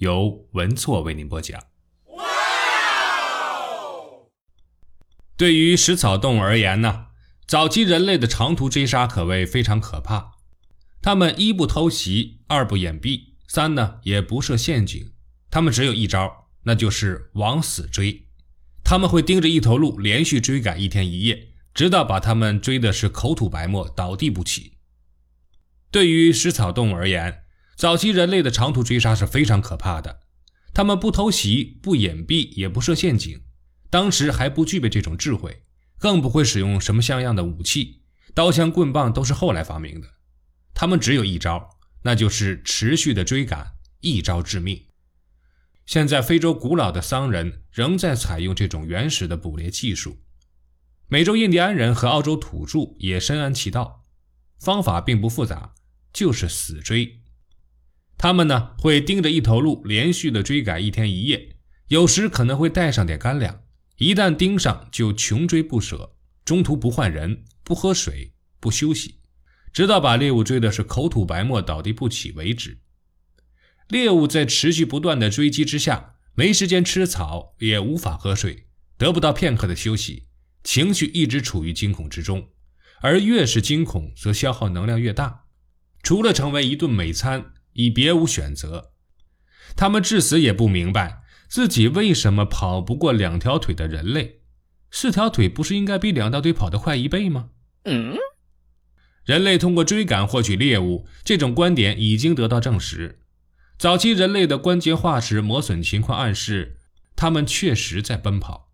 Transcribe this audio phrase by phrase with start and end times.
[0.00, 1.62] 由文措为您播讲。
[5.36, 7.08] 对于食草动物而言呢，
[7.46, 10.32] 早期人类的长途追杀可谓非常可怕。
[11.02, 15.12] 他们一不偷袭，二不掩蔽，三呢也不设陷阱。
[15.50, 18.26] 他们只有一招，那就是往死追。
[18.82, 24.78] 他们会盯着一头鹿连续追赶一天一夜，直到把他们追的是口吐白沫，倒地不起。
[25.90, 27.39] 对于食草动物而言，
[27.80, 30.20] 早期人类的长途追杀是非常可怕的，
[30.74, 33.40] 他们不偷袭、不掩蔽、也不设陷阱，
[33.88, 35.62] 当时还不具备这种智慧，
[35.98, 38.02] 更不会使用什么像样的武器，
[38.34, 40.06] 刀枪棍棒都是后来发明的。
[40.74, 41.70] 他们只有一招，
[42.02, 44.88] 那就是持续的追赶，一招致命。
[45.86, 50.18] 现在非洲古老的桑人仍在采用这种原始的捕猎技术，
[51.08, 54.04] 美洲印第安人和澳洲土著也深谙其道，
[54.58, 55.72] 方法并不复杂，
[56.12, 57.19] 就是死追。
[58.22, 61.56] 他们呢会盯着一头鹿连续的追赶一天一夜，
[61.88, 63.62] 有时可能会带上点干粮，
[63.96, 69.14] 一旦盯上就穷追不舍，中途不换人、不喝水、不休息，
[69.72, 72.80] 直到把猎物追的是口吐白沫、倒地不起为止。
[73.88, 78.66] 猎物在持续不断的追击之下，没时间吃草，也无法喝水，
[78.98, 80.26] 得不到片刻的休息，
[80.62, 82.50] 情绪一直处于惊恐之中，
[83.00, 85.44] 而越是惊恐，则消耗能量越大，
[86.02, 87.54] 除了成为一顿美餐。
[87.72, 88.92] 已别无选择，
[89.76, 94.40] 他们至死也不明白自己为什么跑不过两条腿的人类。
[94.90, 97.50] 四条腿不是应该比两条腿跑得快一倍吗？
[97.84, 98.16] 嗯，
[99.24, 103.20] 人类通过追赶获取猎物，这种观点已经得到证实。
[103.78, 106.78] 早期人类的关节化石磨损情况暗示，
[107.14, 108.72] 他们确实在奔跑。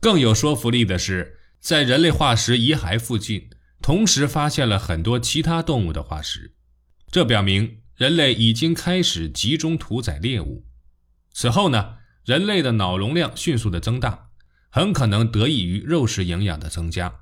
[0.00, 3.48] 更有说服力的是，在人类化石遗骸附近，
[3.80, 6.54] 同时发现了很多其他动物的化石，
[7.10, 7.78] 这表明。
[7.96, 10.66] 人类已经开始集中屠宰猎物。
[11.32, 14.30] 此后呢，人类的脑容量迅速的增大，
[14.70, 17.20] 很可能得益于肉食营养的增加。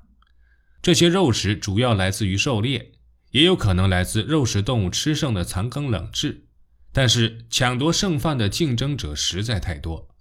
[0.81, 2.93] 这些肉食主要来自于狩猎，
[3.31, 6.47] 也有可能来自肉食动物吃剩的残羹冷炙。
[6.91, 10.15] 但是抢夺剩饭的竞争者实在太多，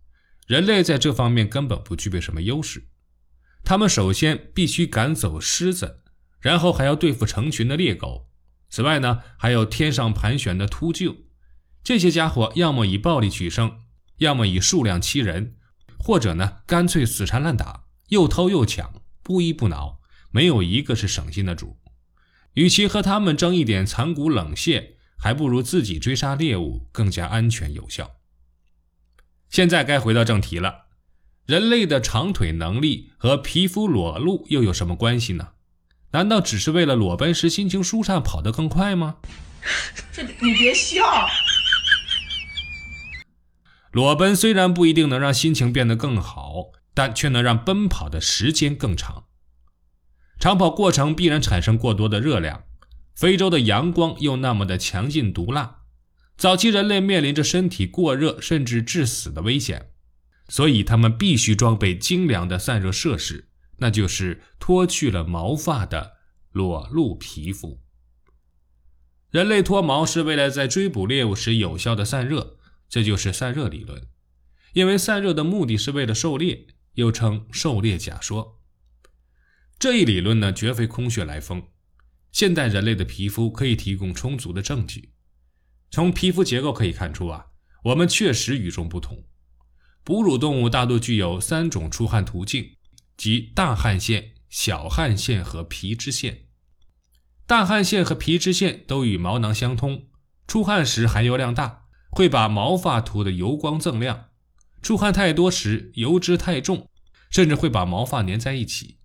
[0.46, 2.88] 人类在这方面根本不具备什么优势。
[3.62, 6.00] 他们首先必须赶走狮子，
[6.40, 8.31] 然后还要对付成群的猎狗。
[8.72, 11.14] 此外呢，还有天上盘旋的秃鹫，
[11.84, 13.80] 这些家伙要么以暴力取胜，
[14.16, 15.56] 要么以数量欺人，
[15.98, 20.00] 或者呢，干脆死缠烂打，又偷又抢，不依不挠，
[20.30, 21.76] 没有一个是省心的主。
[22.54, 28.12] 与其和他们争一点残骨冷血，还不如自己追杀猎物更加安全有效。
[29.50, 30.86] 现在该回到正题了，
[31.44, 35.51] 人类的长腿能力和皮肤裸露又有什么关系呢？
[36.12, 39.16] 难道只是为了裸奔时心情舒畅跑得更快吗？
[40.12, 41.02] 这你别笑。
[43.92, 49.24] 裸奔虽然不一定能让心情变得更好，但却能让奔跑的时间更长。
[50.38, 52.64] 长跑过程必然产生过多的热量，
[53.14, 55.82] 非洲的阳光又那么的强劲毒辣，
[56.36, 59.90] 早期人类面临着身体过热甚至致死的危险，
[60.48, 63.50] 所以他们必须装备精良的散热设施。
[63.82, 66.18] 那就是脱去了毛发的
[66.52, 67.82] 裸露皮肤。
[69.28, 74.06] 人类脱毛是为了在追捕猎物时有效的散热，这就是散热理论。
[74.72, 78.60] 因为散热的目的是为了狩猎，又称狩猎假说。
[79.80, 81.64] 这一理论呢，绝非空穴来风。
[82.30, 85.12] 现代人类的皮肤可以提供充足的证据。
[85.90, 87.46] 从皮肤结构可以看出啊，
[87.86, 89.24] 我们确实与众不同。
[90.04, 92.76] 哺乳动物大多具有三种出汗途径。
[93.16, 96.46] 即大汗腺、小汗腺和皮脂腺。
[97.46, 100.06] 大汗腺和皮脂腺都与毛囊相通，
[100.46, 104.30] 出汗时含油量大，会把毛发涂得油光锃亮；
[104.80, 106.88] 出汗太多时，油脂太重，
[107.30, 108.98] 甚至会把毛发粘在一起。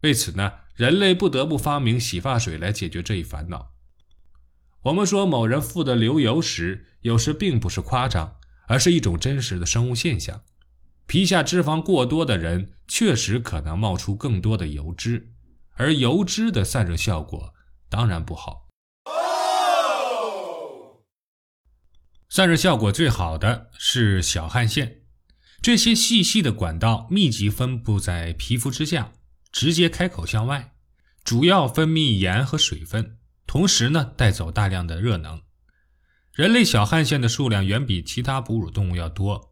[0.00, 3.72] 为此呢，人类不得不发明洗发水来解决这一烦恼。
[4.84, 8.36] 我们说某人富得流油时，有时并不是夸张，
[8.66, 10.42] 而是一种真实的生物现象。
[11.06, 15.32] 皮下脂肪过多的人，确实可能冒出更多的油脂，
[15.76, 17.54] 而油脂的散热效果
[17.88, 18.68] 当然不好。
[22.28, 25.04] 散热效果最好的是小汗腺，
[25.62, 29.14] 这些细细的管道密集分布在皮肤之下，
[29.50, 30.74] 直接开口向外，
[31.24, 33.16] 主要分泌盐和水分，
[33.46, 35.40] 同时呢带走大量的热能。
[36.34, 39.51] 人类小汗腺的数量远比其他哺乳动物要多，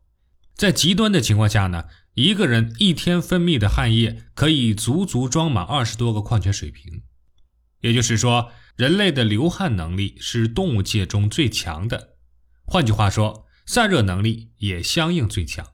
[0.60, 7.00] 在极端的情况下呢，一个人一天分泌的汗液可以足足装满二十多个矿泉水瓶。
[7.80, 12.18] 也就是说，人类的流汗能力是动物界中最强的。
[12.66, 15.66] 换句话说，散热能力也相应最强。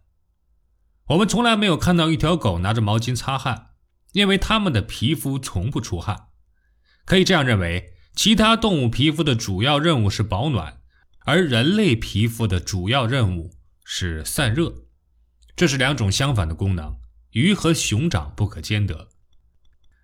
[1.08, 3.70] 我们从来没有看到一条狗拿着毛巾擦汗，
[4.12, 6.28] 因为它们的皮肤从不出汗。
[7.04, 10.78] 可以这样认为，其他动物皮肤的主要任务是保暖，
[11.24, 13.50] 而人类皮肤的主要任务
[13.88, 14.74] 是散热。
[15.54, 16.98] 这是两种相反的功能，
[17.30, 19.08] 鱼和熊掌不可兼得。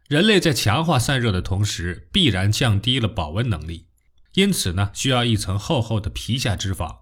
[0.09, 3.89] 人类在强化散热的同时，必然降低了保温能力。
[4.35, 7.01] 因此呢，需要一层厚厚的皮下脂肪，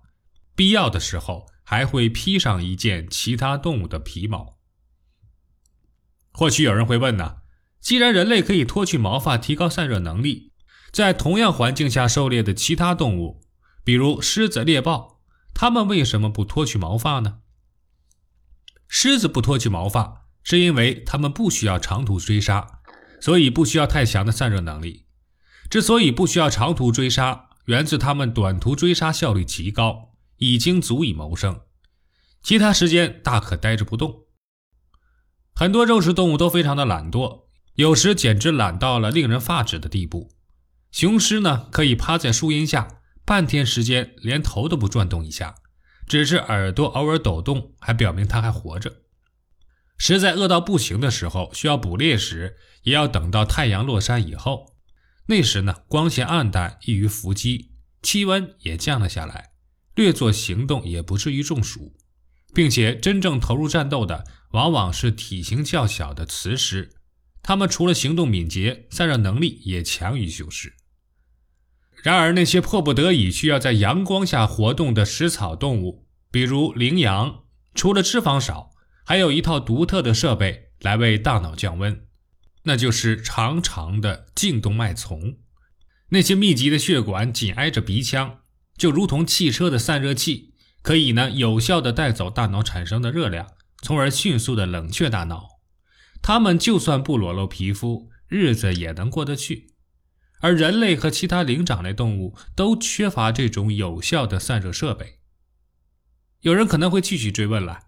[0.56, 4.58] 必要的时候还会披上一件其他动物的皮毛。
[6.32, 7.36] 或许有人会问呢，
[7.80, 10.52] 既然人类可以脱去毛发提高散热能力，
[10.90, 13.42] 在同样环境下狩猎的其他动物，
[13.84, 15.19] 比如狮子、猎豹，
[15.54, 17.40] 它们为什么不脱去毛发呢？
[18.88, 22.80] 狮子不脱去毛发，是因为它们不需要长途追杀，
[23.20, 25.06] 所以不需要太强的散热能力。
[25.68, 31.60] 之所以不需要长途追杀，源自它们短途追杀效率极高，已经足以谋生，
[32.42, 34.24] 其他时间大可呆着不动。
[35.54, 37.44] 很多肉食动物都非常的懒惰，
[37.74, 40.32] 有时简直懒到了令人发指的地步。
[40.90, 42.99] 雄狮呢，可以趴在树荫下
[43.30, 45.54] 半天时间，连头都不转动一下，
[46.08, 49.02] 只是耳朵偶尔抖动，还表明它还活着。
[49.96, 54.74] 实在饿到不行的时候，需要捕猎时，也要等到太阳落山以后。
[55.26, 57.70] 那时呢，光线暗淡，易于伏击，
[58.02, 59.52] 气温也降了下来，
[59.94, 61.94] 略作行动也不至于中暑，
[62.52, 64.24] 并且真正投入战斗的
[64.54, 66.90] 往往是体型较小的雌狮，
[67.44, 70.74] 它们除了行动敏捷，散热能力也强于雄狮。
[72.02, 77.44] 然而，那些迫不得已需要在阳光下活动的食草动物，比如羚羊，
[77.74, 78.70] 除了脂肪少，
[79.04, 82.06] 还有一套独特的设备来为大脑降温。
[82.64, 85.36] 那就是长长的颈动脉丛，
[86.10, 88.40] 那些密集的血管紧挨着鼻腔，
[88.76, 93.46] 就如同汽车的散热器，可以呢有效的带走大脑产生的热量，
[93.82, 95.48] 从而迅速的冷却大脑。
[96.22, 99.69] 它们就算不裸露皮肤，日子也能过得去。
[100.40, 105.20] 而人类和其他灵长类动物都缺乏这种有效的散热设备。
[106.40, 107.80] 有人可能会继续追问了。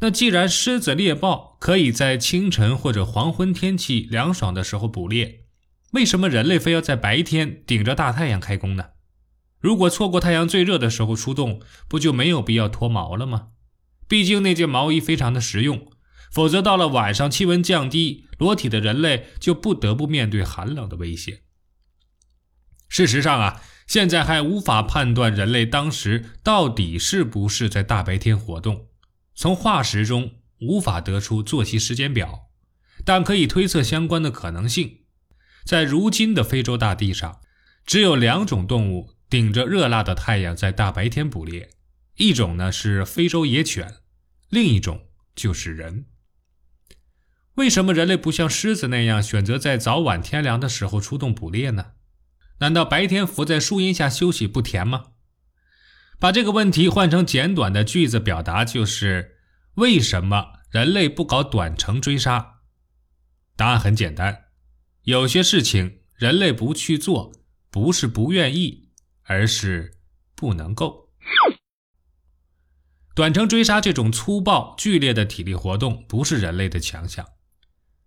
[0.00, 5.46] 那既然狮子、猎豹可以在清晨或者黄昏天气凉爽的时候捕猎，
[5.92, 8.90] 为什么人类非要在白天顶着大太阳开工呢？
[9.58, 13.48] 如果错过太阳最热的时候出动，不就没有必要脱毛了吗？
[14.06, 15.90] 毕竟那件毛衣非常的实用，
[16.30, 21.44] 否则到了晚上气温降低，裸体的人类就不得不面对寒冷的威胁。
[22.88, 28.88] 事实上啊，现在还无法判断人类当时到底是不是在大白天活动。
[29.34, 32.48] 从化石中无法得出作息时间表，
[33.04, 35.00] 但可以推测相关的可能性。
[35.64, 37.40] 在如今的非洲大地上，
[37.84, 41.68] 只有两种动物顶着热辣的太阳在大白天捕猎，
[42.16, 43.96] 一种呢是非洲野犬，
[44.48, 46.06] 另一种就是人。
[47.56, 51.92] 为什么人类不像狮子那样选择在早晚天凉的时候出动捕猎呢？
[52.58, 55.12] 难道白天伏在树荫下休息不甜吗？
[56.18, 59.36] 把这个问题换成简短的句子表达，就是
[59.74, 62.60] 为什么人类不搞短程追杀？
[63.54, 64.46] 答案很简单，
[65.02, 67.32] 有些事情人类不去做，
[67.70, 68.90] 不是不愿意，
[69.24, 69.98] 而是
[70.34, 71.10] 不能够。
[73.14, 77.26] 短程追杀这种粗暴剧烈的体力活动不是人类的强项，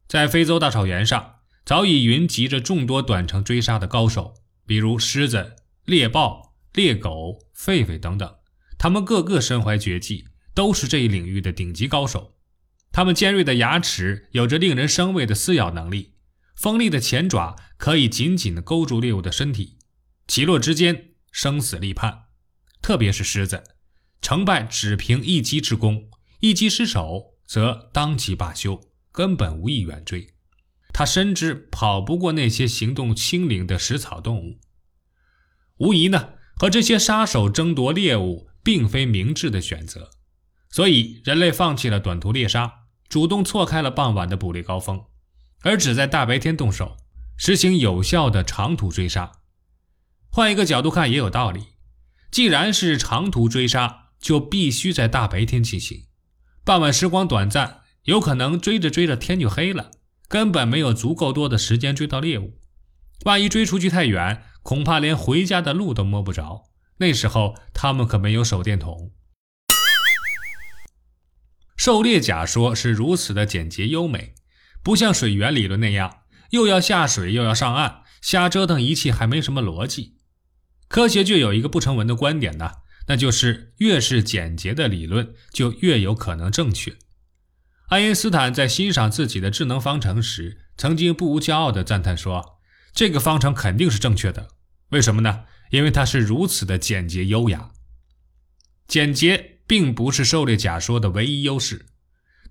[0.08, 1.39] 在非洲大草原上
[1.70, 4.34] 早已云集着众多短程追杀的高手，
[4.66, 6.56] 比如狮子、猎豹。
[6.74, 8.38] 猎狗、狒狒等等，
[8.80, 12.34] 他们个个身怀绝技，都是这一领域的顶级高手。
[12.92, 16.16] 他们尖锐的牙齿有着令人生畏的撕咬能力，
[16.56, 19.78] 锋利的前爪可以紧紧地勾住猎物的身体，
[20.28, 22.24] 起落之间生死立判。
[22.82, 23.64] 特别是狮子，
[24.24, 26.10] 成败只凭一击之功，
[26.40, 30.34] 一击失手则当即罢休，根本无意远追。
[30.94, 34.60] 他深知跑不过那些行动轻灵的食草动物，
[35.78, 36.34] 无疑呢。
[36.56, 40.10] 和这些杀手争夺猎物，并非明智的选择，
[40.70, 45.06] 所以人类放弃了短途猎杀，主动错开了傍晚的捕猎高峰，
[45.62, 46.98] 而只在大白天动手，
[47.38, 49.32] 实行有效的长途追杀。
[50.30, 51.64] 换一个角度看也有道理，
[52.30, 56.08] 既然是长途追杀，就必须在大白天进行。
[56.66, 59.92] 傍晚时光短暂，有可能追着追着天就黑了，
[60.30, 62.60] 根本没有足够多的时间追到猎物。
[63.26, 66.64] 万一追出去太远，恐怕连回家的路都摸不着。
[67.00, 69.12] 那时候他们可没有手电筒。
[71.76, 74.36] 狩猎假说是如此的简洁优美，
[74.84, 76.20] 不像水源理论那样
[76.52, 80.18] 又要下水又要上岸，瞎折腾一切还没什么逻辑。
[80.88, 82.72] 科学就有一个不成文的观点呢。
[83.08, 86.96] 那就是越是简洁的理论，就越有可能正确。
[87.90, 92.60] 爱因斯坦在欣赏自己的智能方程时，曾经不无骄傲地赞叹说
[92.94, 94.50] ：“这个方程肯定是正确的。
[94.90, 95.46] 为什么呢？
[95.72, 97.72] 因为它是如此的简洁优雅。
[98.88, 101.88] 简洁并不是狩猎假说的唯一优势，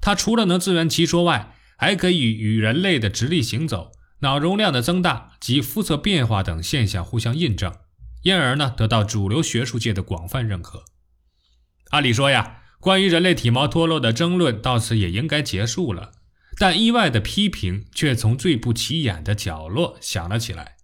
[0.00, 7.72] 它除了能自圆其说外，还可以与人类的直立行走、脑容量的增大及肤色变化等现象互相印证。”
[8.22, 10.84] 因而呢，得到主流学术界的广泛认可。
[11.90, 16.12] 按理说呀，关于人类体毛脱落的争论到此也应该结束了，
[16.56, 20.76] 但意外的批评却从最不起眼的角落响了起来。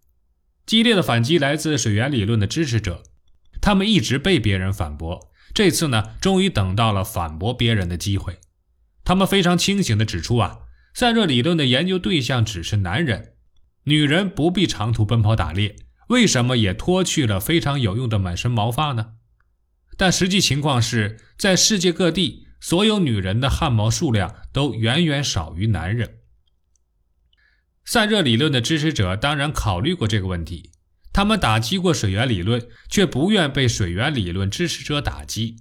[0.67, 3.03] 激烈的反击来自水源理论的支持者，
[3.61, 8.39] 他们一直被别人反驳，这次呢，终于等到了反驳别人的机会。
[9.05, 10.61] 他们非常清醒地指出啊，
[10.95, 13.35] 散热理论的研究对象只是男人，
[13.85, 15.77] 女人不必长途奔跑打猎。
[16.09, 19.13] 为什么也脱去了非常有用的满身毛发呢？
[19.97, 26.19] 但实际情况是在世界各地，所有女人的汗毛数量都远远少于男人。
[27.85, 30.71] 散热理论的支持者当然考虑过这个问题，
[31.13, 35.57] 他们打击过水源理论，却不愿被水源理论支持者打击。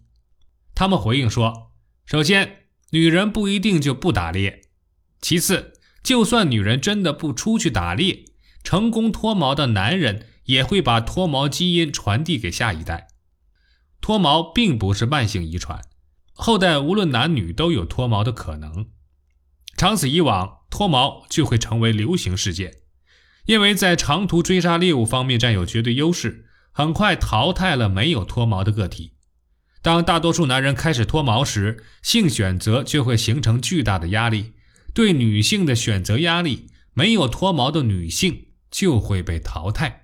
[0.73, 1.71] 他们回应说：
[2.05, 4.61] 首先，女人不一定就不打猎；
[5.21, 5.73] 其次，
[6.03, 8.25] 就算女人真的不出去打猎，
[8.63, 10.27] 成功脱毛的男人。
[10.45, 13.07] 也会把脱毛基因传递给下一代。
[14.03, 15.81] 脱毛并不是慢性遗传，
[16.33, 18.87] 后代无论男女都有脱毛的可能。
[19.77, 22.79] 长此以往，脱毛就会成为流行事件，
[23.45, 29.13] 因为在长途追杀猎物方面占有绝对优势，很快淘汰了没有脱毛的个体。
[29.81, 34.51] 当大多数男人开始脱毛时，性选择就会形成巨大的压力，
[34.93, 40.02] 对女性的选择压力，没有脱毛的女性就会被淘汰。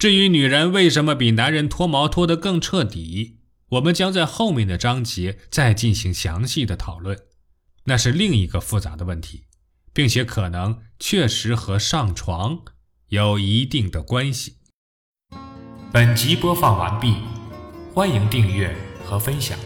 [0.00, 3.40] 至于女人为什么比男人脱毛脱得更彻底，
[3.72, 7.18] 我们将在后面的章节再进行详细的讨论，
[7.84, 9.44] 那是另一个复杂的问题，
[9.92, 12.62] 并且可能确实和上床
[13.08, 14.56] 有一定的关系。
[15.92, 17.16] 本集播放完毕，
[17.92, 19.58] 欢迎订阅和分享。